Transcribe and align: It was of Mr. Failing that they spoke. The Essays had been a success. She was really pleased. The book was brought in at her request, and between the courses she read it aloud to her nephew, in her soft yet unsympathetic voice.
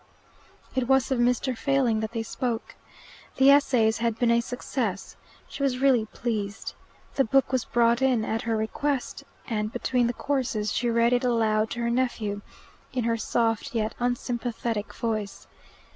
It 0.73 0.87
was 0.87 1.11
of 1.11 1.19
Mr. 1.19 1.55
Failing 1.55 1.99
that 1.99 2.11
they 2.11 2.23
spoke. 2.23 2.73
The 3.37 3.51
Essays 3.51 3.99
had 3.99 4.17
been 4.17 4.31
a 4.31 4.41
success. 4.41 5.15
She 5.47 5.61
was 5.61 5.77
really 5.77 6.05
pleased. 6.07 6.73
The 7.13 7.23
book 7.23 7.51
was 7.51 7.65
brought 7.65 8.01
in 8.01 8.25
at 8.25 8.41
her 8.41 8.57
request, 8.57 9.23
and 9.47 9.71
between 9.71 10.07
the 10.07 10.13
courses 10.13 10.73
she 10.73 10.89
read 10.89 11.13
it 11.13 11.23
aloud 11.23 11.69
to 11.71 11.81
her 11.81 11.91
nephew, 11.91 12.41
in 12.91 13.03
her 13.03 13.15
soft 13.15 13.75
yet 13.75 13.93
unsympathetic 13.99 14.91
voice. 14.91 15.45